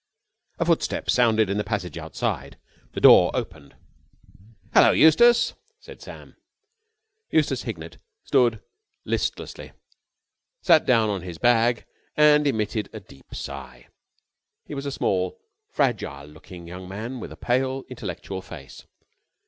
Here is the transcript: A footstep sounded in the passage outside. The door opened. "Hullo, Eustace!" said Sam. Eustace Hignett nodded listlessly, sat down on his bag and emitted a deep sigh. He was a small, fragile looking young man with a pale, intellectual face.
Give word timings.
A 0.57 0.65
footstep 0.65 1.11
sounded 1.11 1.47
in 1.47 1.59
the 1.59 1.63
passage 1.63 1.95
outside. 1.95 2.57
The 2.93 2.99
door 3.01 3.29
opened. 3.35 3.75
"Hullo, 4.73 4.93
Eustace!" 4.93 5.53
said 5.79 6.01
Sam. 6.01 6.35
Eustace 7.29 7.61
Hignett 7.61 7.99
nodded 8.33 8.63
listlessly, 9.05 9.73
sat 10.63 10.87
down 10.87 11.11
on 11.11 11.21
his 11.21 11.37
bag 11.37 11.85
and 12.17 12.47
emitted 12.47 12.89
a 12.91 12.99
deep 12.99 13.35
sigh. 13.35 13.89
He 14.65 14.73
was 14.73 14.87
a 14.87 14.91
small, 14.91 15.37
fragile 15.69 16.25
looking 16.25 16.65
young 16.67 16.89
man 16.89 17.19
with 17.19 17.31
a 17.31 17.37
pale, 17.37 17.83
intellectual 17.87 18.41
face. 18.41 18.87